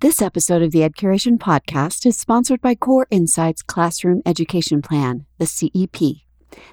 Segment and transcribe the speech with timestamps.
[0.00, 5.44] This episode of the EdCuration podcast is sponsored by Qore Insights Classroom Education Plan, the
[5.44, 6.22] CEP.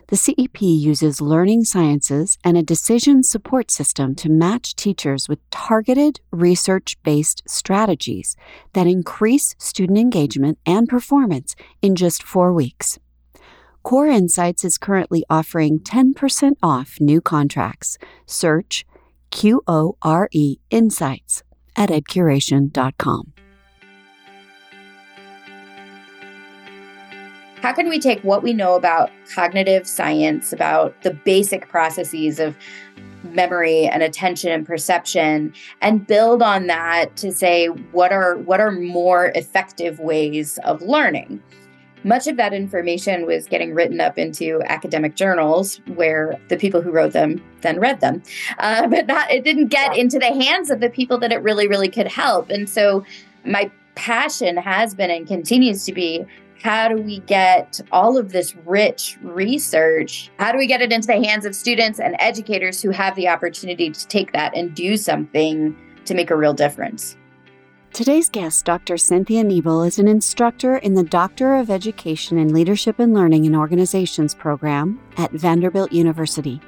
[0.09, 6.19] The CEP uses learning sciences and a decision support system to match teachers with targeted,
[6.29, 8.35] research based strategies
[8.73, 12.99] that increase student engagement and performance in just four weeks.
[13.83, 17.97] Qore Insights is currently offering 10% off new contracts.
[18.27, 18.85] Search
[19.31, 21.41] Q O R E Insights
[21.75, 23.33] at edcuration.com.
[27.61, 32.55] How can we take what we know about cognitive science, about the basic processes of
[33.23, 38.71] memory and attention and perception and build on that to say what are what are
[38.71, 41.41] more effective ways of learning?
[42.05, 46.91] Much of that information was getting written up into academic journals where the people who
[46.91, 48.21] wrote them then read them.
[48.59, 51.67] Uh, but not, it didn't get into the hands of the people that it really,
[51.67, 52.51] really could help.
[52.51, 53.03] And so
[53.43, 56.23] my passion has been and continues to be
[56.61, 60.31] how do we get all of this rich research?
[60.37, 63.27] How do we get it into the hands of students and educators who have the
[63.27, 65.75] opportunity to take that and do something
[66.05, 67.17] to make a real difference?
[67.95, 68.97] Today's guest, Dr.
[68.97, 73.55] Cynthia Nebel, is an instructor in the Doctor of Education in Leadership and Learning in
[73.55, 76.59] Organizations program at Vanderbilt University.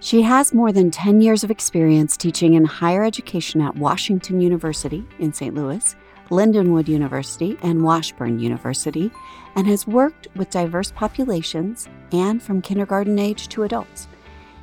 [0.00, 5.06] She has more than 10 years of experience teaching in higher education at Washington University
[5.20, 5.54] in St.
[5.54, 5.94] Louis,
[6.30, 9.12] Lindenwood University, and Washburn University,
[9.54, 14.08] and has worked with diverse populations and from kindergarten age to adults.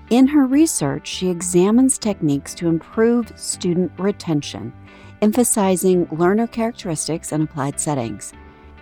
[0.10, 4.74] In her research, she examines techniques to improve student retention
[5.22, 8.34] emphasizing learner characteristics and applied settings.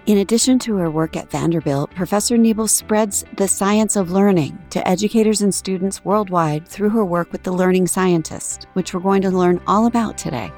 [0.05, 4.87] In addition to her work at Vanderbilt, Professor Nebel spreads the science of learning to
[4.87, 9.29] educators and students worldwide through her work with the Learning Scientist, which we're going to
[9.29, 10.51] learn all about today.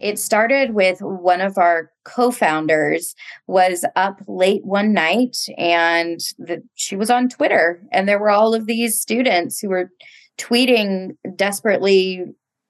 [0.00, 3.14] It started with one of our co-founders
[3.46, 8.54] was up late one night and the, she was on Twitter and there were all
[8.54, 9.90] of these students who were
[10.36, 12.26] tweeting desperately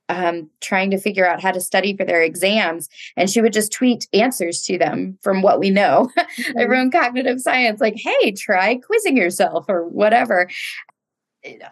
[0.09, 2.89] um, trying to figure out how to study for their exams.
[3.17, 6.59] And she would just tweet answers to them from what we know mm-hmm.
[6.59, 10.49] around cognitive science, like, hey, try quizzing yourself or whatever.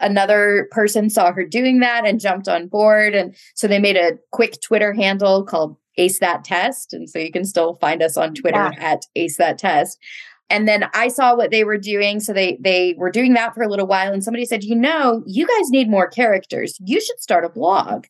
[0.01, 3.15] Another person saw her doing that and jumped on board.
[3.15, 6.93] And so they made a quick Twitter handle called Ace That Test.
[6.93, 8.91] And so you can still find us on Twitter yeah.
[8.93, 9.99] at Ace That Test
[10.49, 12.19] and then I saw what they were doing.
[12.19, 14.13] So they they were doing that for a little while.
[14.13, 16.77] And somebody said, you know, you guys need more characters.
[16.79, 18.05] You should start a blog.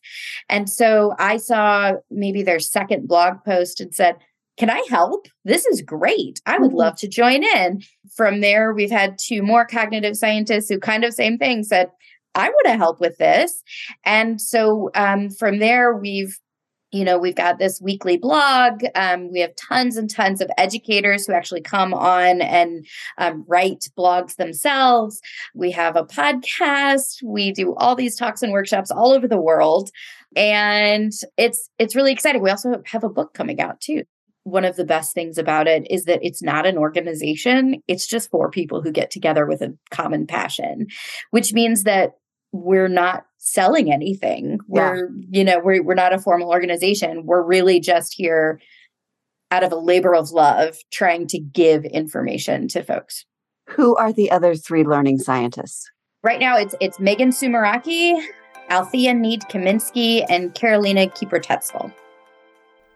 [0.48, 4.16] And so I saw maybe their second blog post and said,
[4.56, 5.26] can I help?
[5.44, 6.40] This is great.
[6.46, 6.78] I would mm-hmm.
[6.78, 7.82] love to join in.
[8.16, 11.90] From there, we've had two more cognitive scientists who kind of same thing said,
[12.36, 13.62] I want to help with this.
[14.04, 16.38] And so um, from there, we've
[16.94, 18.84] you know, we've got this weekly blog.
[18.94, 22.86] Um, we have tons and tons of educators who actually come on and
[23.18, 25.20] um, write blogs themselves.
[25.56, 27.20] We have a podcast.
[27.24, 29.90] We do all these talks and workshops all over the world,
[30.36, 32.42] and it's it's really exciting.
[32.42, 34.04] We also have a book coming out too.
[34.44, 37.82] One of the best things about it is that it's not an organization.
[37.88, 40.86] It's just four people who get together with a common passion,
[41.30, 42.12] which means that
[42.54, 44.60] we're not selling anything.
[44.68, 45.26] We're, yeah.
[45.30, 47.26] you know, we're we're not a formal organization.
[47.26, 48.60] We're really just here
[49.50, 53.24] out of a labor of love trying to give information to folks.
[53.70, 55.90] Who are the other three learning scientists?
[56.22, 58.24] Right now it's it's Megan Sumeracki,
[58.70, 61.92] Althea Need Kaminske, and Carolina Kuepper-Tetzel.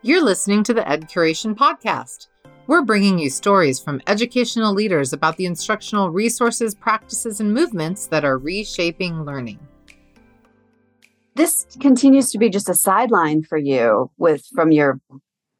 [0.02, 2.28] You're listening to the Ed Curation podcast
[2.68, 8.24] we're bringing you stories from educational leaders about the instructional resources, practices, and movements that
[8.24, 9.58] are reshaping learning.
[11.34, 15.00] This continues to be just a sideline for you with from your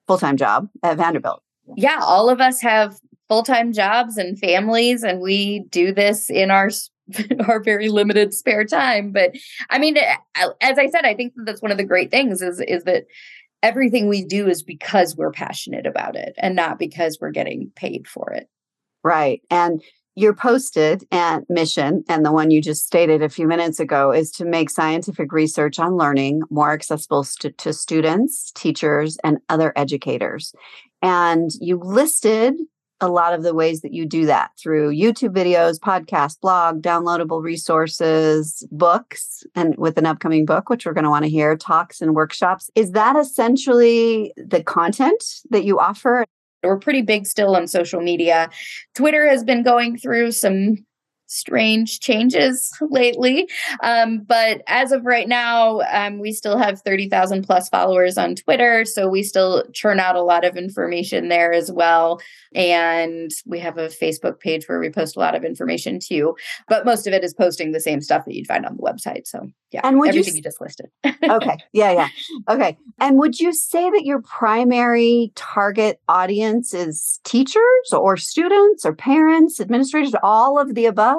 [0.06, 1.42] full-time job at Vanderbilt.
[1.76, 2.98] Yeah, all of us have
[3.28, 6.70] full-time jobs and families and we do this in our
[7.46, 9.34] our very limited spare time but
[9.70, 10.16] i mean eh,
[10.60, 13.04] as i said i think that's one of the great things is is that
[13.62, 18.06] everything we do is because we're passionate about it and not because we're getting paid
[18.06, 18.48] for it.
[19.02, 19.42] Right.
[19.50, 19.82] And
[20.18, 24.32] your posted and mission, and the one you just stated a few minutes ago, is
[24.32, 30.52] to make scientific research on learning more accessible st- to students, teachers, and other educators.
[31.02, 32.56] And you listed
[33.00, 37.42] a lot of the ways that you do that through YouTube videos, podcast, blog, downloadable
[37.42, 42.00] resources, books, and with an upcoming book, which we're going to want to hear, talks
[42.00, 42.70] and workshops.
[42.74, 46.24] Is that essentially the content that you offer?
[46.64, 48.50] We're pretty big still on social media.
[48.96, 50.78] Twitter has been going through some
[51.28, 53.48] strange changes lately.
[53.82, 58.84] Um, but as of right now, um, we still have 30,000 plus followers on Twitter.
[58.84, 62.20] So we still churn out a lot of information there as well.
[62.54, 66.34] And we have a Facebook page where we post a lot of information too.
[66.66, 69.26] But most of it is posting the same stuff that you'd find on the website.
[69.26, 70.86] So yeah, and would everything you, you just listed.
[71.06, 71.58] okay.
[71.72, 71.92] Yeah.
[71.92, 72.08] Yeah.
[72.48, 72.78] Okay.
[72.98, 79.60] And would you say that your primary target audience is teachers or students or parents,
[79.60, 81.17] administrators, all of the above?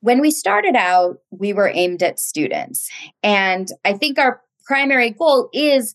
[0.00, 2.88] When we started out, we were aimed at students.
[3.22, 5.94] And I think our primary goal is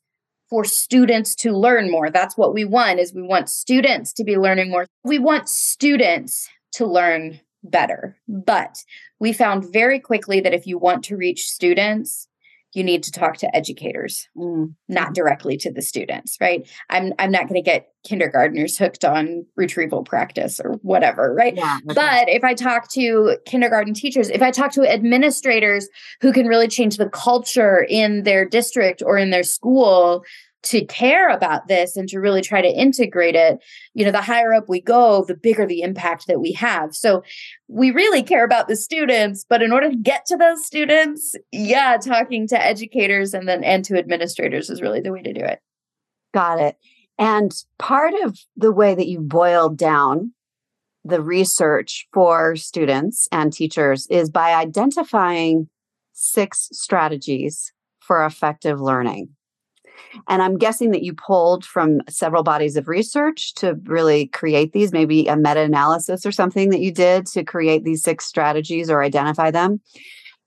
[0.49, 2.09] for students to learn more.
[2.09, 4.85] That's what we want is we want students to be learning more.
[5.03, 8.17] We want students to learn better.
[8.27, 8.83] But
[9.19, 12.27] we found very quickly that if you want to reach students,
[12.73, 14.73] you need to talk to educators, mm.
[14.89, 16.67] not directly to the students, right?
[16.89, 21.55] I'm I'm not going to get kindergartners hooked on retrieval practice or whatever, right?
[21.55, 21.93] Yeah, okay.
[21.93, 25.87] But if I talk to kindergarten teachers, if I talk to administrators
[26.21, 30.23] who can really change the culture in their district or in their school,
[30.63, 33.59] to care about this and to really try to integrate it,
[33.93, 36.95] you know, the higher up we go, the bigger the impact that we have.
[36.95, 37.23] So
[37.67, 41.97] we really care about the students, but in order to get to those students, yeah,
[41.97, 45.59] talking to educators and then and to administrators is really the way to do it.
[46.33, 46.77] Got it.
[47.19, 50.33] And part of the way that you boiled down
[51.05, 55.67] the research for students and teachers is by identifying
[56.13, 59.29] six strategies for effective learning.
[60.27, 64.91] And I'm guessing that you pulled from several bodies of research to really create these,
[64.91, 69.03] maybe a meta analysis or something that you did to create these six strategies or
[69.03, 69.81] identify them.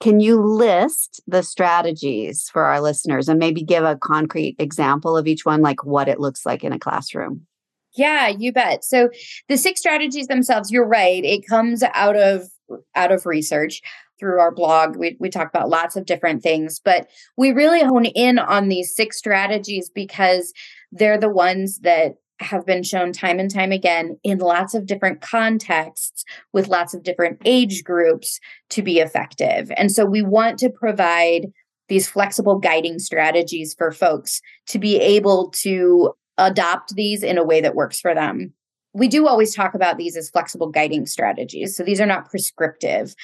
[0.01, 5.27] Can you list the strategies for our listeners and maybe give a concrete example of
[5.27, 7.47] each one, like what it looks like in a classroom?
[7.95, 8.85] Yeah, you bet.
[8.85, 9.09] So
[9.49, 11.25] the six strategies themselves, you're right.
[11.25, 12.49] It comes out of
[12.95, 13.81] out of research
[14.19, 14.97] through our blog.
[14.97, 18.95] We, we talk about lots of different things, but we really hone in on these
[18.95, 20.53] six strategies because
[20.93, 25.23] they're the ones that have been shown time and time again in lots of different
[25.23, 28.39] contexts with lots of different age groups
[28.71, 29.73] to be effective.
[29.77, 31.51] And so we want to provide
[31.89, 37.61] these flexible guiding strategies for folks to be able to adopt these in a way
[37.63, 38.53] that works for them
[38.97, 41.77] we do always talk about these as flexible guiding strategies.
[41.77, 43.15] So these are not prescriptive.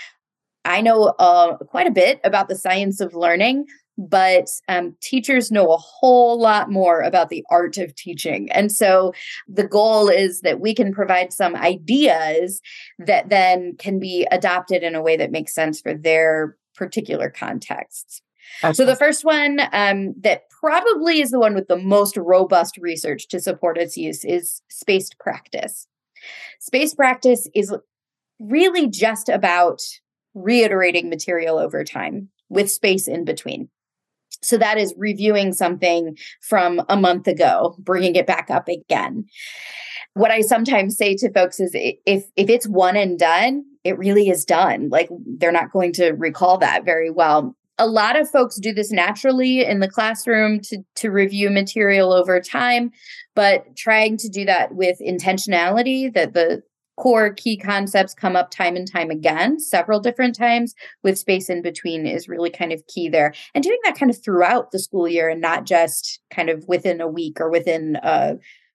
[0.64, 3.66] I know uh, quite a bit about the science of learning,
[3.98, 8.50] but um, teachers know a whole lot more about the art of teaching.
[8.52, 9.12] And so
[9.48, 12.60] the goal is that we can provide some ideas
[12.98, 18.22] that then can be adopted in a way that makes sense for their particular contexts.
[18.64, 18.72] Okay.
[18.72, 23.28] So the first one um, that probably is the one with the most robust research
[23.28, 25.86] to support its use is spaced practice.
[26.60, 27.74] Spaced practice is
[28.40, 29.80] really just about
[30.34, 33.68] reiterating material over time with space in between.
[34.42, 39.26] So that is reviewing something from a month ago, bringing it back up again.
[40.14, 44.28] What I sometimes say to folks is if if it's one and done, it really
[44.28, 44.88] is done.
[44.90, 45.08] Like
[45.38, 47.56] they're not going to recall that very well.
[47.78, 52.40] A lot of folks do this naturally in the classroom to to review material over
[52.40, 52.90] time,
[53.34, 56.62] but trying to do that with intentionality that the
[56.96, 61.62] core key concepts come up time and time again, several different times, with space in
[61.62, 63.32] between is really kind of key there.
[63.54, 67.00] And doing that kind of throughout the school year and not just kind of within
[67.00, 68.34] a week or within uh,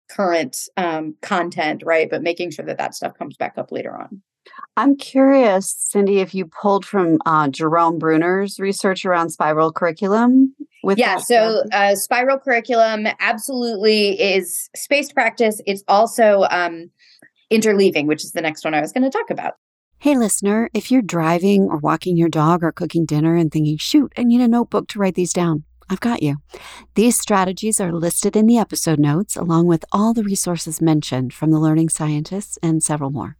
[0.09, 2.09] current um, content, right?
[2.09, 4.21] But making sure that that stuff comes back up later on.
[4.77, 10.55] I'm curious, Cindy, if you pulled from uh, Jerome Bruner's research around spiral curriculum.
[10.83, 15.59] With yeah, so uh, spiral curriculum absolutely is spaced practice.
[15.65, 16.91] It's also um,
[17.51, 19.53] interleaving, which is the next one I was going to talk about.
[19.99, 24.13] Hey, listener, if you're driving or walking your dog or cooking dinner and thinking, shoot,
[24.15, 26.37] I need a notebook to write these down, I've got you.
[26.95, 31.49] These strategies are listed in the episode notes, along with all the resources mentioned from
[31.49, 33.37] the learning scientists and several more.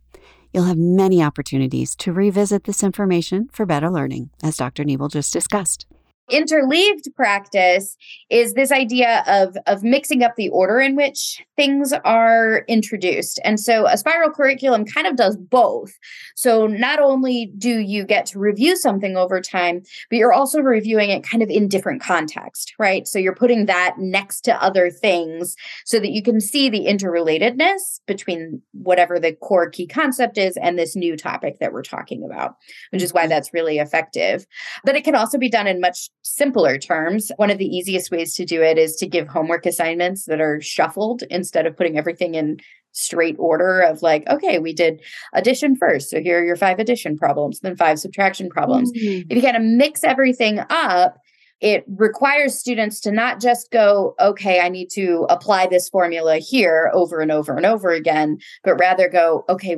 [0.53, 4.83] You'll have many opportunities to revisit this information for better learning, as Dr.
[4.83, 5.85] Nebel just discussed.
[6.29, 7.95] Interleaved practice
[8.29, 13.39] is this idea of, of mixing up the order in which things are introduced.
[13.43, 15.93] And so a spiral curriculum kind of does both.
[16.35, 21.09] So not only do you get to review something over time, but you're also reviewing
[21.09, 23.07] it kind of in different context, right?
[23.07, 25.55] So you're putting that next to other things
[25.85, 30.77] so that you can see the interrelatedness between whatever the core key concept is and
[30.77, 32.55] this new topic that we're talking about,
[32.91, 33.29] which is why mm-hmm.
[33.29, 34.45] that's really effective.
[34.83, 38.35] But it can also be done in much simpler terms, one of the easiest ways
[38.35, 42.35] to do it is to give homework assignments that are shuffled instead of putting everything
[42.35, 42.57] in
[42.91, 45.01] straight order of like, okay, we did
[45.33, 46.09] addition first.
[46.09, 48.91] So here are your five addition problems, then five subtraction problems.
[48.91, 49.25] Mm.
[49.29, 51.17] If you kind of mix everything up,
[51.59, 56.91] it requires students to not just go, okay, I need to apply this formula here
[56.93, 59.77] over and over and over again, but rather go, okay,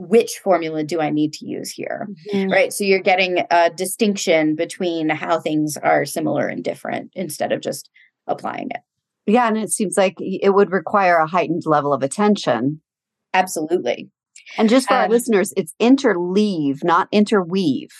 [0.00, 2.08] which formula do I need to use here?
[2.32, 2.50] Mm-hmm.
[2.50, 2.72] Right.
[2.72, 7.90] So you're getting a distinction between how things are similar and different instead of just
[8.26, 8.80] applying it.
[9.26, 9.46] Yeah.
[9.46, 12.80] And it seems like it would require a heightened level of attention.
[13.34, 14.08] Absolutely.
[14.56, 17.90] And just for um, our listeners, it's interleave, not interweave.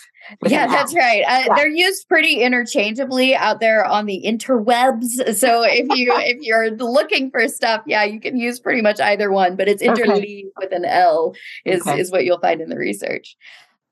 [0.46, 1.22] Yeah, that's right.
[1.22, 1.54] Uh, yeah.
[1.56, 5.06] They're used pretty interchangeably out there on the interwebs.
[5.40, 9.30] So if you if you're looking for stuff, yeah, you can use pretty much either
[9.30, 9.56] one.
[9.56, 10.44] But it's interleave okay.
[10.58, 11.98] with an L is okay.
[11.98, 13.36] is what you'll find in the research.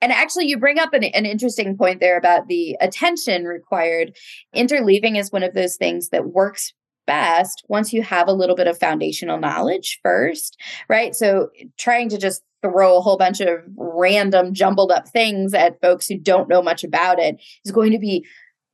[0.01, 4.17] And actually, you bring up an, an interesting point there about the attention required.
[4.55, 6.73] Interleaving is one of those things that works
[7.07, 11.17] best once you have a little bit of foundational knowledge first, right?
[11.17, 11.49] So
[11.79, 16.19] trying to just throw a whole bunch of random jumbled up things at folks who
[16.19, 18.27] don't know much about it is going to be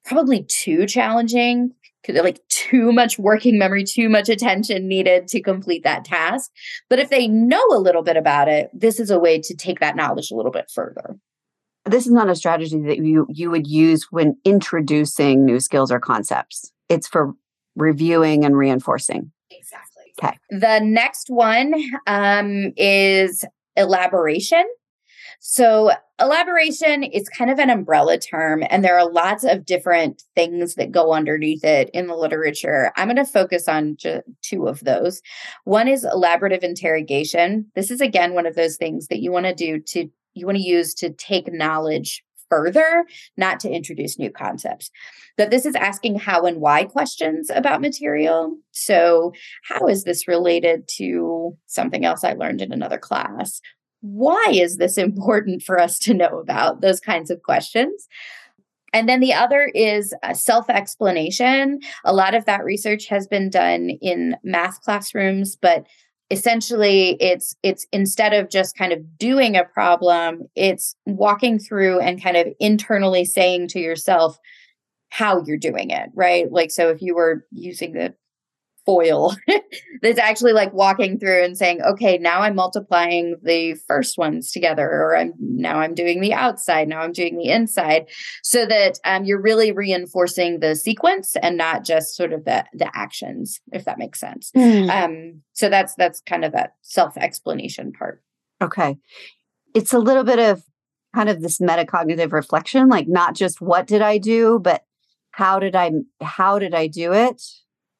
[0.05, 1.73] probably too challenging
[2.13, 6.51] like too much working memory, too much attention needed to complete that task.
[6.91, 9.81] But if they know a little bit about it, this is a way to take
[9.81, 11.17] that knowledge a little bit further.
[11.87, 16.01] This is not a strategy that you you would use when introducing new skills or
[16.01, 16.73] concepts.
[16.89, 17.35] It's for
[17.77, 19.33] reviewing and reinforcing.
[19.51, 19.95] Exactly.
[20.23, 20.39] Okay.
[20.51, 21.75] The next one
[22.07, 23.45] um, is
[23.77, 24.65] elaboration.
[25.41, 25.91] So,
[26.21, 30.93] elaboration is kind of an umbrella term, and there are lots of different things that
[30.93, 32.93] go underneath it in the literature.
[32.97, 35.21] I'm going to focus on ju- two of those.
[35.65, 37.71] One is elaborative interrogation.
[37.75, 40.59] This is, again, one of those things that you want to do to you want
[40.59, 43.05] to use to take knowledge further,
[43.37, 44.91] not to introduce new concepts.
[45.37, 48.57] That this is asking how and why questions about material.
[48.71, 49.33] So,
[49.65, 53.61] how is this related to something else I learned in another class?
[54.01, 56.81] Why is this important for us to know about?
[56.81, 58.07] Those kinds of questions.
[58.93, 61.81] And then the other is uh, self explanation.
[62.05, 65.85] A lot of that research has been done in math classrooms, but
[66.31, 72.23] essentially it's it's instead of just kind of doing a problem it's walking through and
[72.23, 74.39] kind of internally saying to yourself
[75.11, 76.51] how you're doing it right?
[76.51, 78.15] Like so if you were using the
[78.87, 79.35] foil
[80.03, 84.87] that's actually like walking through and saying okay now i'm multiplying the first ones together
[84.87, 88.07] or i'm now i'm doing the outside now i'm doing the inside
[88.43, 92.91] so that um, you're really reinforcing the sequence and not just sort of the the
[92.95, 94.51] actions if that makes sense.
[94.57, 94.89] Mm.
[94.91, 98.23] um, so that's that's kind of that self explanation part.
[98.63, 98.97] Okay.
[99.75, 100.63] It's a little bit of
[101.15, 104.83] kind of this metacognitive reflection like not just what did i do but
[105.31, 107.41] how did i how did i do it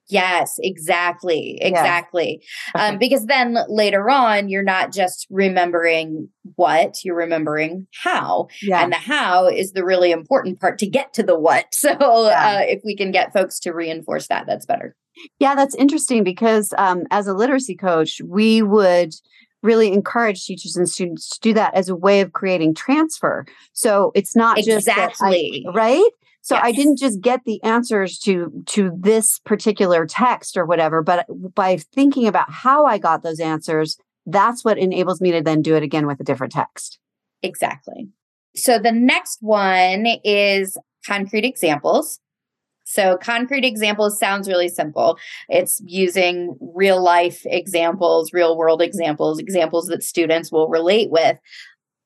[0.09, 1.59] Yes, exactly.
[1.61, 2.43] Exactly.
[2.75, 8.49] Um, because then later on, you're not just remembering what, you're remembering how.
[8.63, 8.83] Yeah.
[8.83, 11.67] And the how is the really important part to get to the what.
[11.85, 11.99] So yeah.
[11.99, 14.97] uh, if we can get folks to reinforce that, that's better.
[15.39, 19.13] Yeah, that's interesting because um, as a literacy coach, we would
[19.63, 23.45] really encourage teachers and students to do that as a way of creating transfer.
[23.73, 24.75] So it's not exactly.
[24.75, 26.11] just exactly right.
[26.45, 26.63] So yes.
[26.63, 31.79] I didn't just get the answers to to this particular text or whatever, but by
[31.79, 33.97] thinking about how I got those answers,
[34.27, 36.99] that's what enables me to then do it again with a different text.
[37.43, 38.09] Exactly.
[38.55, 42.21] So the next one is concrete examples.
[42.87, 45.17] So, concrete examples sounds really simple.
[45.49, 51.39] It's using real life examples, real world examples, examples that students will relate with.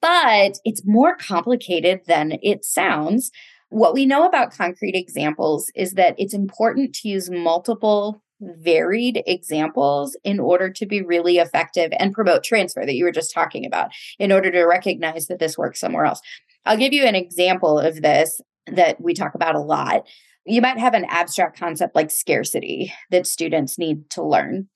[0.00, 3.32] But it's more complicated than it sounds
[3.70, 10.16] what we know about concrete examples is that it's important to use multiple varied examples
[10.24, 13.90] in order to be really effective and promote transfer that you were just talking about
[14.18, 16.20] in order to recognize that this works somewhere else.
[16.64, 20.06] I'll give you an example of this that we talk about a lot.
[20.44, 24.68] You might have an abstract concept like scarcity that students need to learn.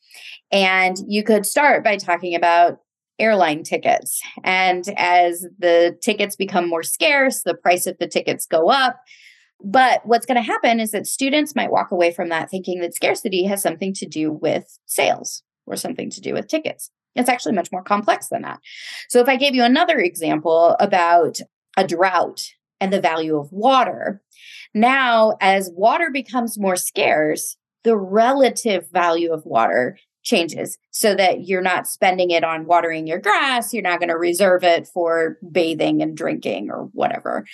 [0.51, 2.79] And you could start by talking about
[3.23, 4.21] airline tickets.
[4.43, 8.97] And as the tickets become more scarce, the price of the tickets go up.
[9.65, 12.95] But what's going to happen is that students might walk away from that thinking that
[12.95, 16.91] scarcity has something to do with sales or something to do with tickets.
[17.15, 18.59] It's actually much more complex than that.
[19.09, 21.39] So, if I gave you another example about
[21.77, 22.43] a drought
[22.81, 24.23] and the value of water,
[24.75, 31.63] now as water becomes more scarce, the relative value of water changes so that you're
[31.63, 33.73] not spending it on watering your grass.
[33.73, 37.45] You're not going to reserve it for bathing and drinking or whatever.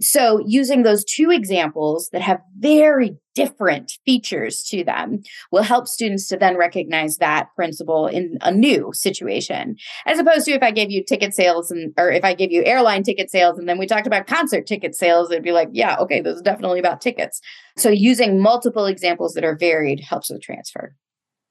[0.00, 6.28] So, using those two examples that have very different features to them will help students
[6.28, 9.74] to then recognize that principle in a new situation,
[10.06, 12.64] as opposed to if I gave you ticket sales and, or if I gave you
[12.64, 15.96] airline ticket sales and then we talked about concert ticket sales, it'd be like, yeah,
[15.96, 17.40] okay, this is definitely about tickets.
[17.76, 20.94] So, using multiple examples that are varied helps with transfer.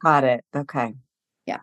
[0.04, 0.44] Got it.
[0.56, 0.94] Okay.
[1.46, 1.60] Yeah.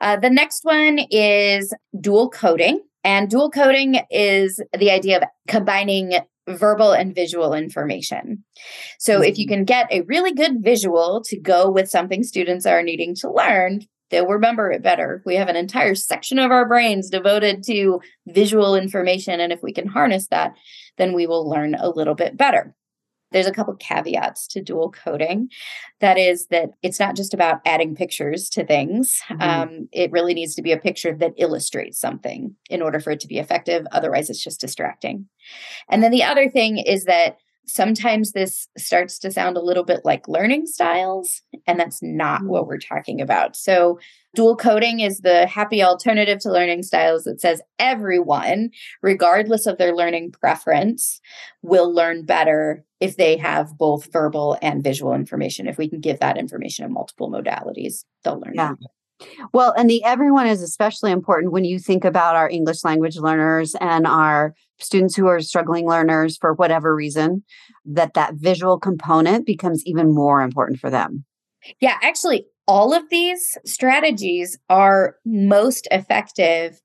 [0.00, 2.82] Uh, the next one is dual coding.
[3.04, 6.12] And dual coding is the idea of combining
[6.48, 8.44] verbal and visual information.
[8.98, 9.24] So mm-hmm.
[9.24, 9.54] if you mm-hmm.
[9.54, 13.82] can get a really good visual to go with something students are needing to learn,
[14.10, 15.22] they'll remember it better.
[15.24, 19.40] We have an entire section of our brains devoted to visual information.
[19.40, 20.54] And if we can harness that,
[20.98, 22.74] then we will learn a little bit better
[23.32, 25.48] there's a couple caveats to dual coding.
[26.00, 29.20] That is that it's not just about adding pictures to things.
[29.28, 29.42] Mm-hmm.
[29.42, 33.20] Um, it really needs to be a picture that illustrates something in order for it
[33.20, 33.86] to be effective.
[33.92, 35.26] Otherwise, it's just distracting.
[35.88, 40.00] And then the other thing is that sometimes this starts to sound a little bit
[40.04, 42.50] like learning styles, and that's not mm-hmm.
[42.50, 43.56] what we're talking about.
[43.56, 43.98] So,
[44.34, 48.70] dual coding is the happy alternative to learning styles that says everyone,
[49.02, 51.20] regardless of their learning preference,
[51.62, 55.66] will learn better if they have both verbal and visual information.
[55.66, 58.54] If we can give that information in multiple modalities, they'll learn.
[58.54, 58.74] Yeah.
[59.52, 63.76] Well, and the everyone is especially important when you think about our English language learners
[63.80, 67.44] and our students who are struggling learners for whatever reason,
[67.84, 71.24] that that visual component becomes even more important for them.
[71.80, 76.80] Yeah, actually, all of these strategies are most effective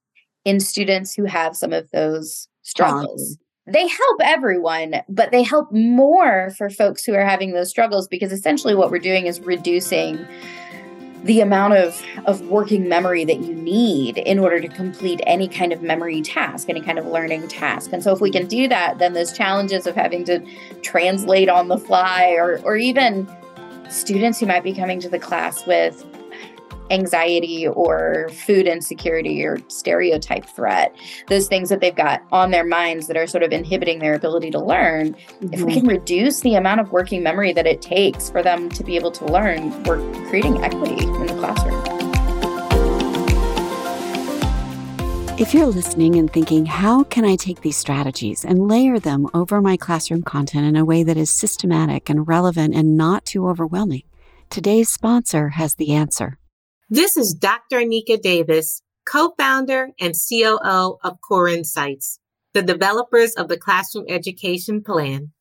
[0.46, 3.38] in students who have some of those struggles.
[3.66, 8.32] They help everyone, but they help more for folks who are having those struggles because
[8.32, 10.26] essentially what we're doing is reducing
[11.28, 15.72] the amount of, of working memory that you need in order to complete any kind
[15.74, 17.92] of memory task, any kind of learning task.
[17.94, 20.40] And so if we can do that, then those challenges of having to
[20.82, 23.30] translate on the fly or or even
[23.90, 26.06] students who might be coming to the class with
[26.90, 30.96] anxiety or food insecurity or stereotype threat,
[31.28, 34.52] those things that they've got on their minds that are sort of inhibiting their ability
[34.52, 35.54] to learn, mm-hmm.
[35.54, 35.80] if we mm-hmm.
[35.82, 39.12] can reduce the amount of working memory that it takes for them to be able
[39.12, 41.98] to learn, we're creating equity in the classroom.
[45.40, 49.62] If you're listening and thinking, how can I take these strategies and layer them over
[49.62, 54.02] my classroom content in a way that is systematic and relevant and not too overwhelming?
[54.50, 56.40] Today's sponsor has the answer.
[56.90, 57.80] This is Dr.
[57.80, 62.18] Anika Davis, co-founder and COO of Qore Insights,
[62.54, 65.34] the developers of the Classroom Education Plan.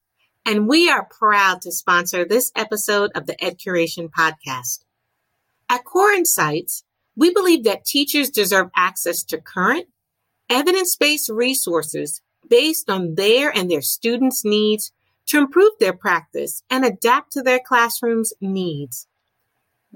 [0.45, 4.81] And we are proud to sponsor this episode of the Ed Curation podcast.
[5.69, 6.83] At Qore Insights,
[7.15, 9.87] we believe that teachers deserve access to current,
[10.51, 14.91] evidence-based resources based on their and their students' needs
[15.27, 19.07] to improve their practice and adapt to their classroom's needs.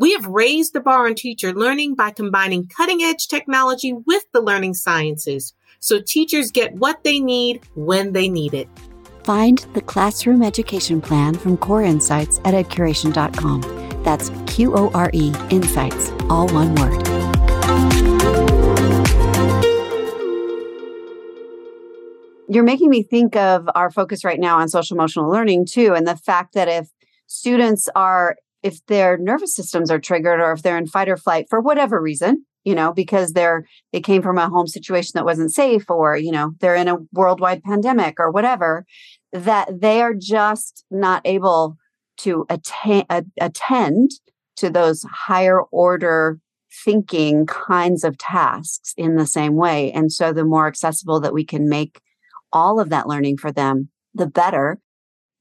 [0.01, 4.41] We have raised the bar on teacher learning by combining cutting edge technology with the
[4.41, 8.67] learning sciences so teachers get what they need when they need it.
[9.25, 13.61] Find the classroom education plan from Qore Insights at edcuration.com.
[14.03, 17.07] That's Q O R E Insights, all one word.
[22.49, 26.07] You're making me think of our focus right now on social emotional learning, too, and
[26.07, 26.89] the fact that if
[27.27, 31.47] students are if their nervous systems are triggered or if they're in fight or flight
[31.49, 35.53] for whatever reason you know because they're they came from a home situation that wasn't
[35.53, 38.85] safe or you know they're in a worldwide pandemic or whatever
[39.33, 41.77] that they are just not able
[42.19, 43.05] to attain,
[43.41, 44.11] attend
[44.57, 46.39] to those higher order
[46.85, 49.91] thinking kinds of tasks in the same way.
[49.93, 52.01] And so the more accessible that we can make
[52.53, 54.79] all of that learning for them the better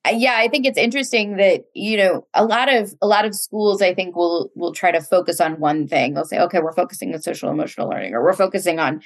[0.10, 3.82] yeah i think it's interesting that you know a lot of a lot of schools
[3.82, 6.14] i think will will try to focus on one thing.
[6.14, 9.02] They'll say okay we're focusing on social emotional learning or we're focusing on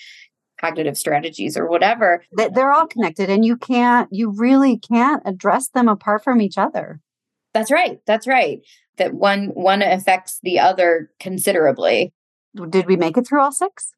[0.59, 2.23] cognitive strategies or whatever.
[2.31, 6.99] They're all connected and you can't you really can't address them apart from each other.
[7.53, 8.61] That's right that's right
[8.97, 12.13] that one one affects the other considerably.
[12.69, 13.93] Did we make it through all six?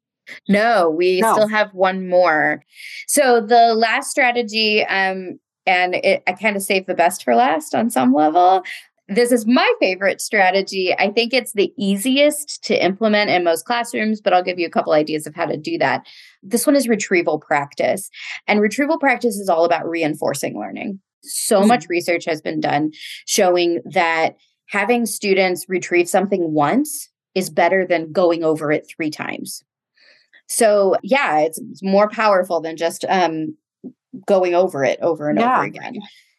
[0.48, 1.34] No, we no.
[1.34, 2.64] still have one more.
[3.06, 7.74] So the last strategy um, and it, I kind of save the best for last
[7.74, 8.62] on some level.
[9.08, 10.94] This is my favorite strategy.
[10.98, 14.70] I think it's the easiest to implement in most classrooms, but I'll give you a
[14.70, 16.04] couple ideas of how to do that.
[16.42, 18.10] This one is retrieval practice.
[18.48, 21.00] And retrieval practice is all about reinforcing learning.
[21.22, 21.68] So mm-hmm.
[21.68, 22.90] much research has been done
[23.26, 24.36] showing that
[24.68, 29.62] having students retrieve something once is better than going over it three times.
[30.48, 33.56] So, yeah, it's, it's more powerful than just um,
[34.26, 35.56] going over it over and yeah.
[35.56, 35.98] over again.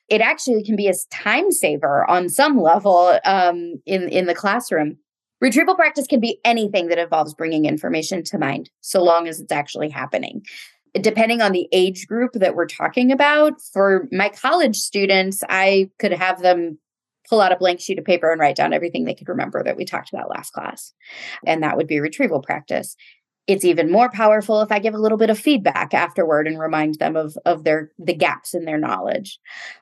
[0.10, 4.98] It actually can be a time saver on some level um, in in the classroom.
[5.40, 9.52] Retrieval practice can be anything that involves bringing information to mind so long as it's
[9.52, 10.44] actually happening.
[11.00, 16.12] Depending on the age group that we're talking about for my college students i could
[16.14, 16.80] have them
[17.30, 19.78] pull out a blank sheet of paper and write down everything they could remember that
[19.78, 20.94] we talked about last class
[21.46, 22.96] and that would be retrieval practice
[23.48, 26.96] it's even more powerful if i give a little bit of feedback afterward and remind
[26.96, 29.40] them of of their the gaps in their knowledge.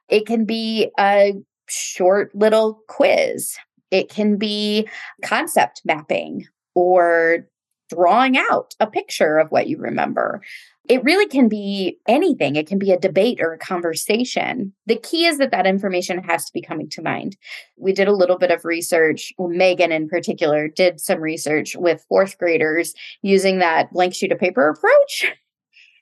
[0.10, 1.34] It can be a
[1.68, 3.56] short little quiz.
[3.92, 4.88] It can be
[5.24, 7.48] concept mapping or
[7.90, 10.42] drawing out a picture of what you remember
[10.90, 12.56] it really can be anything.
[12.56, 14.74] It can be a debate or a conversation.
[14.86, 17.38] The key is that that information has to be coming to mind.
[17.78, 19.34] We did a little bit of research.
[19.40, 24.70] Megan, in particular, did some research with fourth graders using that blank sheet of paper
[24.70, 25.26] approach.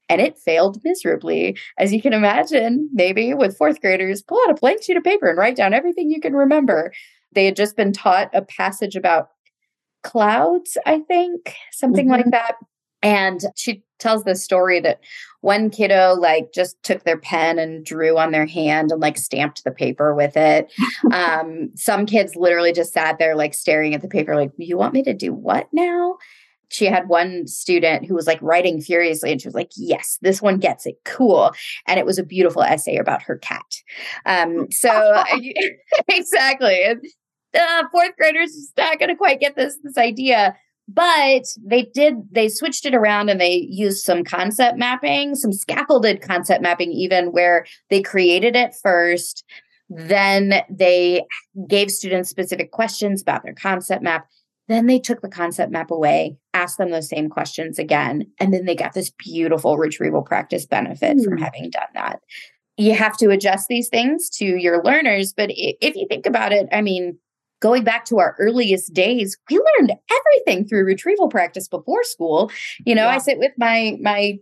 [0.10, 1.58] And it failed miserably.
[1.78, 5.30] As you can imagine, maybe with fourth graders, pull out a blank sheet of paper
[5.30, 6.92] and write down everything you can remember.
[7.32, 9.30] They had just been taught a passage about
[10.04, 12.14] clouds, I think, something mm-hmm.
[12.14, 12.56] like that.
[13.02, 15.00] And she tells the story that
[15.42, 19.64] one kiddo like just took their pen and drew on their hand and like stamped
[19.64, 20.72] the paper with it.
[21.12, 24.94] um, some kids literally just sat there like staring at the paper, like, you want
[24.94, 26.18] me to do what now?
[26.70, 30.42] She had one student who was like writing furiously and she was like, Yes, this
[30.42, 30.96] one gets it.
[31.04, 31.52] Cool.
[31.88, 33.84] And it was a beautiful essay about her cat.
[34.26, 35.24] Um, so
[36.08, 36.96] exactly.
[37.54, 40.56] Uh, fourth graders is not going to quite get this this idea
[40.88, 46.22] but they did they switched it around and they used some concept mapping some scaffolded
[46.22, 49.46] concept mapping even where they created it first
[49.90, 51.24] then they
[51.68, 54.28] gave students specific questions about their concept map
[54.68, 58.66] then they took the concept map away asked them those same questions again and then
[58.66, 61.24] they got this beautiful retrieval practice benefit mm.
[61.24, 61.44] from hmm.
[61.44, 62.20] having done that
[62.76, 66.68] you have to adjust these things to your learners but if you think about it
[66.74, 67.18] i mean
[67.64, 72.52] going back to our earliest days, we learned everything through retrieval practice before school.
[72.86, 73.16] You know, yeah.
[73.16, 74.34] I sit with my my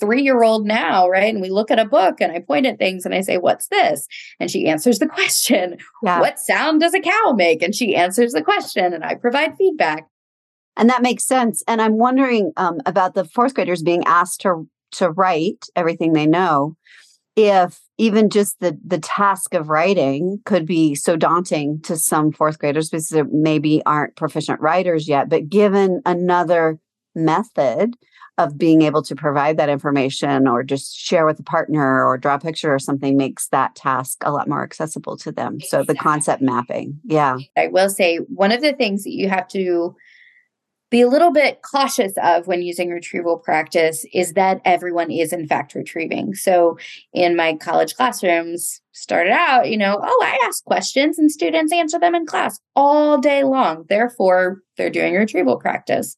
[0.00, 1.34] three year old now, right?
[1.34, 3.66] And we look at a book and I point at things and I say, What's
[3.66, 4.06] this?
[4.38, 6.20] And she answers the question, yeah.
[6.20, 7.62] What sound does a cow make?
[7.62, 10.06] And she answers the question and I provide feedback.
[10.76, 11.64] And that makes sense.
[11.66, 16.26] And I'm wondering um, about the fourth graders being asked to to write everything they
[16.26, 16.76] know
[17.34, 22.58] if even just the the task of writing could be so daunting to some fourth
[22.58, 26.78] graders because they maybe aren't proficient writers yet but given another
[27.14, 27.94] method
[28.38, 32.36] of being able to provide that information or just share with a partner or draw
[32.36, 35.68] a picture or something makes that task a lot more accessible to them exactly.
[35.68, 39.48] so the concept mapping yeah i will say one of the things that you have
[39.48, 39.94] to
[40.90, 45.46] be a little bit cautious of when using retrieval practice is that everyone is in
[45.46, 46.34] fact retrieving.
[46.34, 46.78] So
[47.12, 51.98] in my college classrooms, started out, you know, oh, I ask questions and students answer
[51.98, 53.84] them in class all day long.
[53.88, 56.16] Therefore, they're doing retrieval practice.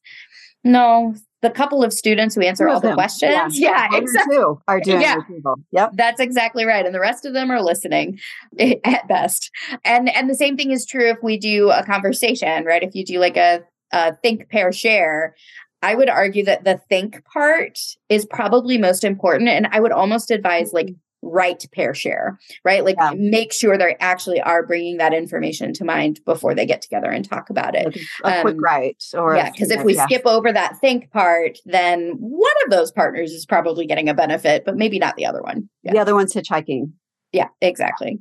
[0.63, 5.01] No, the couple of students who answer all the questions, yeah, yeah exactly, are doing
[5.01, 5.15] yeah.
[5.15, 5.55] retrieval.
[5.71, 8.19] Yep, that's exactly right, and the rest of them are listening
[8.59, 9.49] at best.
[9.83, 12.83] And and the same thing is true if we do a conversation, right?
[12.83, 15.35] If you do like a uh, think, pair, share,
[15.81, 19.49] I would argue that the think part is probably most important.
[19.49, 21.27] And I would almost advise like mm-hmm.
[21.27, 22.85] write, pair, share, right?
[22.85, 23.13] Like yeah.
[23.15, 27.27] make sure they actually are bringing that information to mind before they get together and
[27.27, 27.97] talk about it.
[28.23, 29.03] A um, quick write.
[29.15, 30.05] Or yeah, because if we yeah.
[30.05, 34.63] skip over that think part, then one of those partners is probably getting a benefit,
[34.65, 35.67] but maybe not the other one.
[35.83, 35.93] Yeah.
[35.93, 36.91] The other one's hitchhiking.
[37.31, 38.19] Yeah, exactly.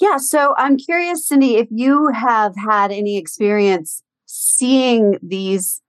[0.00, 0.18] Yeah.
[0.18, 4.02] So I'm curious, Cindy, if you have had any experience
[4.34, 5.80] seeing these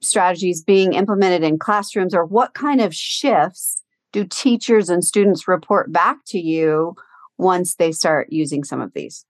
[0.00, 5.92] strategies being implemented in classrooms or what kind of shifts do teachers and students report
[5.92, 6.96] back to you
[7.38, 9.24] once they start using some of these?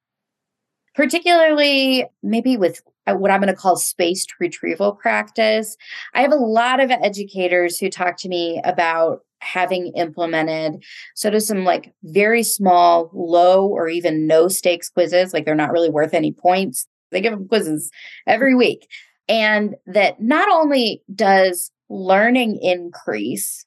[0.95, 5.77] Particularly, maybe with uh, what I'm going to call spaced retrieval practice.
[6.15, 10.83] I have a lot of educators who talk to me about having implemented
[11.17, 15.33] sort of some like very small, low, or even no stakes quizzes.
[15.35, 16.87] Like they're not really worth any points.
[17.13, 17.91] They give them quizzes
[18.27, 18.89] every week.
[19.29, 23.65] And that not only does learning increase,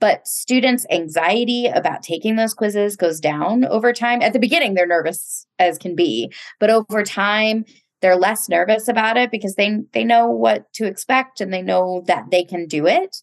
[0.00, 4.20] but students' anxiety about taking those quizzes goes down over time.
[4.20, 7.64] At the beginning, they're nervous as can be, but over time,
[8.00, 12.02] they're less nervous about it because they they know what to expect and they know
[12.06, 13.16] that they can do it.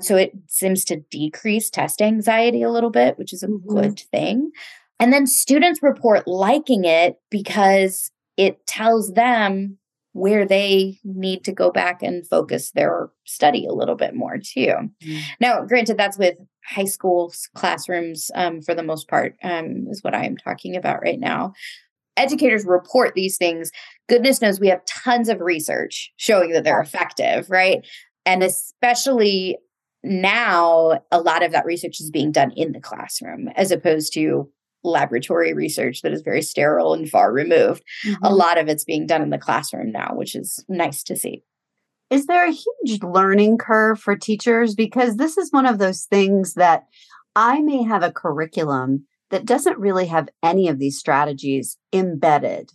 [0.00, 3.68] So it seems to decrease test anxiety a little bit, which is a mm-hmm.
[3.68, 4.50] good thing.
[4.98, 9.78] And then students report liking it because it tells them
[10.12, 14.68] where they need to go back and focus their study a little bit more too.
[15.02, 15.18] Mm-hmm.
[15.40, 20.14] Now, granted, that's with high school classrooms um, for the most part, um, is what
[20.14, 21.54] I am talking about right now.
[22.18, 23.70] Educators report these things.
[24.06, 27.86] Goodness knows we have tons of research showing that they're effective, right?
[28.26, 29.56] And especially
[30.04, 34.50] now, a lot of that research is being done in the classroom as opposed to
[34.84, 37.82] laboratory research that is very sterile and far removed.
[38.06, 38.24] Mm-hmm.
[38.24, 41.42] A lot of it's being done in the classroom now, which is nice to see.
[42.10, 44.74] Is there a huge learning curve for teachers?
[44.74, 46.84] Because this is one of those things that
[47.34, 52.70] I may have a curriculum that doesn't really have any of these strategies embedded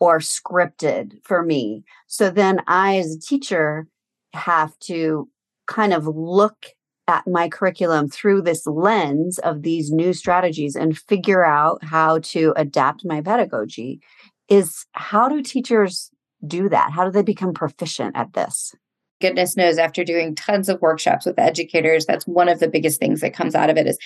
[0.00, 1.84] or scripted for me.
[2.06, 3.88] So then I, as a teacher,
[4.32, 5.28] have to
[5.66, 6.68] kind of look
[7.08, 12.52] at my curriculum through this lens of these new strategies and figure out how to
[12.56, 14.00] adapt my pedagogy
[14.48, 16.10] is how do teachers
[16.46, 16.92] do that?
[16.92, 18.74] How do they become proficient at this?
[19.20, 23.20] Goodness knows after doing tons of workshops with educators, that's one of the biggest things
[23.22, 23.98] that comes out of it is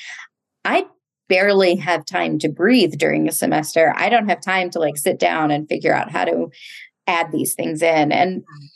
[0.64, 0.86] I
[1.28, 3.92] barely have time to breathe during a semester.
[3.96, 6.50] I don't have time to like sit down and figure out how to
[7.06, 8.12] add these things in.
[8.12, 8.68] And mm.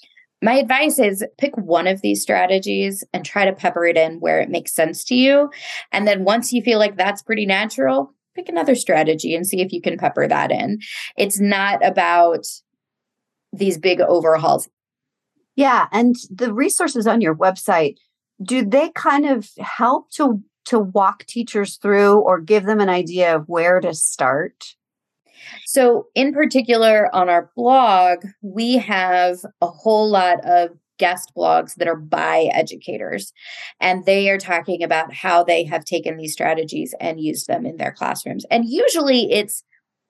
[0.46, 4.40] My advice is pick one of these strategies and try to pepper it in where
[4.40, 5.50] it makes sense to you.
[5.90, 9.72] And then once you feel like that's pretty natural, pick another strategy and see if
[9.72, 10.78] you can pepper that in.
[11.16, 12.46] It's not about
[13.52, 14.68] these big overhauls.
[15.56, 15.88] Yeah.
[15.90, 17.96] And the resources on your website,
[18.40, 23.34] do they kind of help to to walk teachers through or give them an idea
[23.34, 24.76] of where to start?
[25.66, 31.88] So, in particular, on our blog, we have a whole lot of guest blogs that
[31.88, 33.32] are by educators.
[33.80, 37.76] And they are talking about how they have taken these strategies and used them in
[37.76, 38.46] their classrooms.
[38.50, 39.62] And usually it's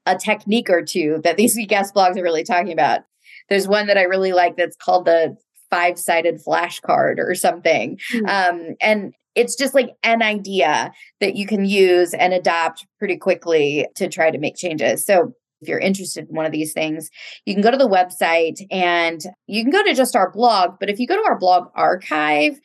[0.07, 3.01] a technique or two that these guest blogs are really talking about.
[3.49, 5.37] There's one that I really like that's called the
[5.71, 7.99] five sided flashcard or something.
[8.13, 8.27] Mm-hmm.
[8.27, 13.87] Um, and it's just like an idea that you can use and adopt pretty quickly
[13.95, 15.05] to try to make changes.
[15.05, 17.11] So if you're interested in one of these things,
[17.45, 20.73] you can go to the website and you can go to just our blog.
[20.81, 22.59] But if you go to our blog archive,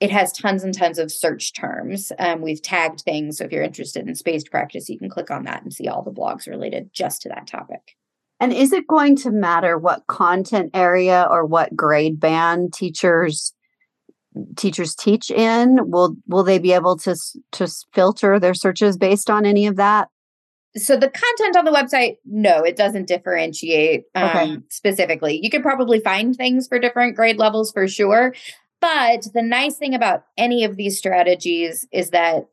[0.00, 2.12] it has tons and tons of search terms.
[2.18, 3.38] Um, we've tagged things.
[3.38, 6.02] So if you're interested in spaced practice, you can click on that and see all
[6.02, 7.96] the blogs related just to that topic.
[8.38, 13.54] And is it going to matter what content area or what grade band teachers
[14.56, 15.90] teachers teach in?
[15.90, 17.16] Will will they be able to
[17.52, 20.08] to filter their searches based on any of that?
[20.76, 24.56] So the content on the website, no, it doesn't differentiate um, okay.
[24.68, 25.40] specifically.
[25.42, 28.34] You could probably find things for different grade levels for sure.
[28.80, 32.48] But the nice thing about any of these strategies is that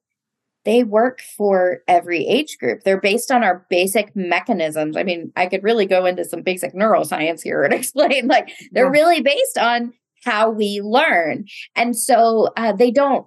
[0.65, 2.83] they work for every age group.
[2.83, 4.95] They're based on our basic mechanisms.
[4.95, 8.85] I mean, I could really go into some basic neuroscience here and explain like they're
[8.85, 8.91] yeah.
[8.91, 9.93] really based on
[10.23, 11.45] how we learn.
[11.75, 13.25] And so uh, they don't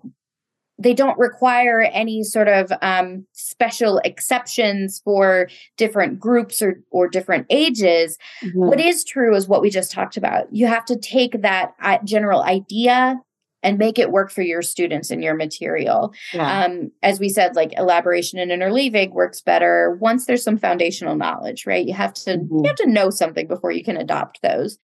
[0.78, 7.46] they don't require any sort of um, special exceptions for different groups or or different
[7.50, 8.18] ages.
[8.42, 8.59] Mm-hmm.
[8.59, 10.52] What is true is what we just talked about.
[10.52, 13.20] You have to take that uh, general idea
[13.62, 16.14] and make it work for your students and your material.
[16.32, 16.64] Yeah.
[16.64, 21.66] Um, as we said, like elaboration and interleaving works better once there's some foundational knowledge,
[21.66, 21.85] right?
[21.85, 22.59] You have to mm-hmm.
[22.59, 24.78] you have to know something before you can adopt those.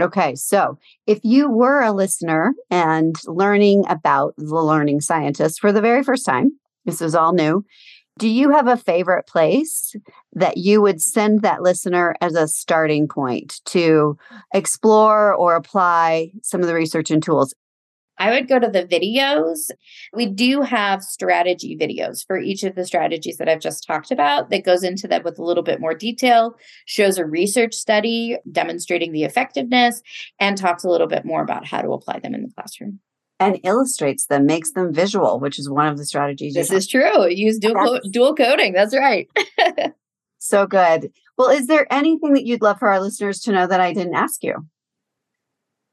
[0.00, 0.76] Okay, so
[1.06, 6.26] if you were a listener and learning about the learning scientist for the very first
[6.26, 7.64] time, this is all new.
[8.18, 9.94] Do you have a favorite place
[10.32, 14.16] that you would send that listener as a starting point to
[14.52, 17.54] explore or apply some of the research and tools?
[18.18, 19.70] I would go to the videos.
[20.12, 24.50] We do have strategy videos for each of the strategies that I've just talked about
[24.50, 29.12] that goes into that with a little bit more detail, shows a research study demonstrating
[29.12, 30.02] the effectiveness,
[30.38, 33.00] and talks a little bit more about how to apply them in the classroom.
[33.40, 36.54] And illustrates them, makes them visual, which is one of the strategies.
[36.54, 37.28] This is true.
[37.28, 38.72] Use dual, dual coding.
[38.72, 39.28] That's right.
[40.38, 41.10] so good.
[41.36, 44.14] Well, is there anything that you'd love for our listeners to know that I didn't
[44.14, 44.66] ask you?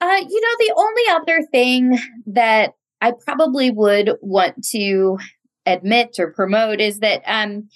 [0.01, 5.17] Uh, you know, the only other thing that I probably would want to
[5.67, 7.69] admit or promote is that um,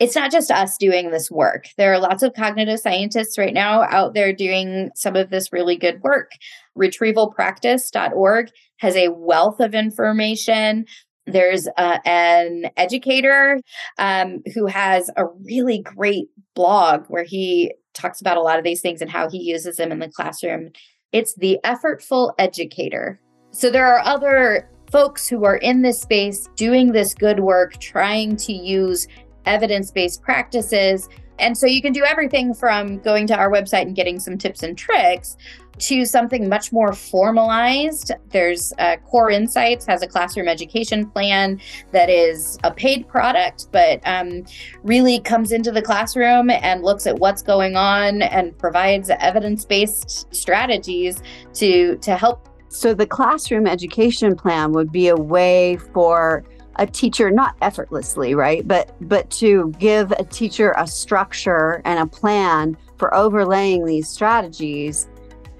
[0.00, 1.66] it's not just us doing this work.
[1.76, 5.76] There are lots of cognitive scientists right now out there doing some of this really
[5.76, 6.32] good work.
[6.78, 10.86] Retrievalpractice.org has a wealth of information.
[11.26, 13.60] There's uh, an educator
[13.98, 18.80] um, who has a really great blog where he talks about a lot of these
[18.80, 20.70] things and how he uses them in the classroom.
[21.14, 23.20] It's the effortful educator.
[23.52, 28.34] So there are other folks who are in this space doing this good work, trying
[28.38, 29.06] to use
[29.46, 33.96] evidence based practices And so you can do everything from going to our website and
[33.96, 35.36] getting some tips and tricks
[35.78, 38.12] to something much more formalized.
[38.30, 44.00] There's uh, Qore Insights has a classroom education plan that is a paid product, but
[44.04, 44.44] um,
[44.84, 51.20] really comes into the classroom and looks at what's going on and provides evidence-based strategies
[51.54, 52.48] to to help.
[52.68, 56.44] So the classroom education plan would be a way for
[56.76, 58.66] a teacher not effortlessly right?
[58.66, 65.08] But but to give a teacher a structure and a plan for overlaying these strategies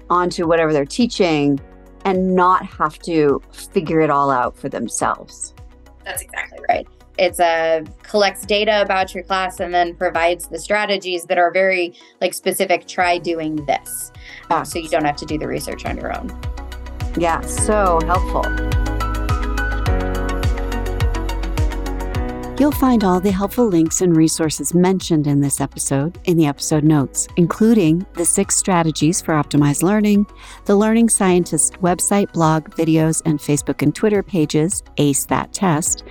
[0.09, 1.59] onto whatever they're teaching
[2.05, 5.53] and not have to figure it all out for themselves.
[6.03, 6.87] That's exactly right.
[7.17, 11.93] It's a collects data about your class and then provides the strategies that are very
[12.21, 14.11] like specific try doing this.
[14.51, 14.63] Yeah.
[14.63, 16.37] so you don't have to do the research on your own.
[17.17, 18.84] Yeah so helpful
[22.57, 26.85] You'll find all the helpful links and resources mentioned in this episode in the episode
[26.85, 30.25] notes, including the six strategies for optimized learning,
[30.63, 36.05] the Learning Scientist website, blog, videos, and Facebook and Twitter pages, Ace That Test.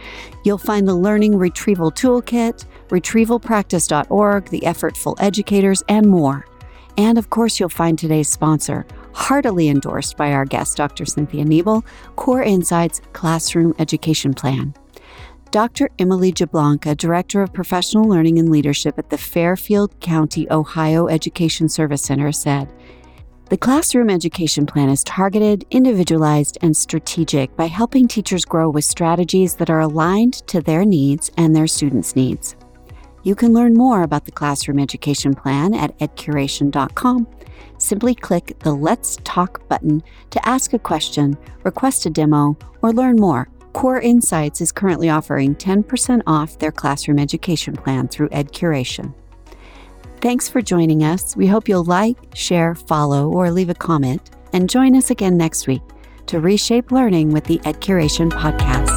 [0.44, 6.44] You'll find the Learning Retrieval Toolkit, retrievalpractice.org, the Effortful Educators, and more.
[6.98, 11.06] And of course, you'll find today's sponsor, heartily endorsed by our guest, Dr.
[11.06, 14.74] Cynthia Nebel, Qore Insights Classroom Education Plan.
[15.54, 15.88] Dr.
[16.00, 22.02] Emily Jablanca, Director of Professional Learning and Leadership at the Fairfield County, Ohio Education Service
[22.02, 22.74] Center, said,
[23.50, 29.54] the classroom education plan is targeted, individualized, and strategic by helping teachers grow with strategies
[29.54, 32.56] that are aligned to their needs and their students' needs.
[33.22, 37.28] You can learn more about the classroom education plan at edcuration.com.
[37.78, 43.14] Simply click the Let's Talk button to ask a question, request a demo, or learn
[43.14, 43.48] more.
[43.74, 49.12] Qore Insights is currently offering 10% off their classroom education plan through EdCuration.
[50.20, 51.36] Thanks for joining us.
[51.36, 55.66] We hope you'll like, share, follow, or leave a comment, and join us again next
[55.66, 55.82] week
[56.26, 58.93] to reshape learning with the EdCuration podcast.